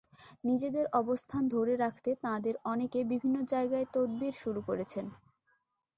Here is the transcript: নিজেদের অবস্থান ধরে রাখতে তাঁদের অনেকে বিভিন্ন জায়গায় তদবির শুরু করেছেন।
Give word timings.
নিজেদের 0.43 0.85
অবস্থান 0.93 1.43
ধরে 1.47 1.73
রাখতে 1.77 2.09
তাঁদের 2.23 2.55
অনেকে 2.65 2.99
বিভিন্ন 3.11 3.37
জায়গায় 3.51 3.87
তদবির 3.93 4.35
শুরু 4.41 4.61
করেছেন। 4.67 5.05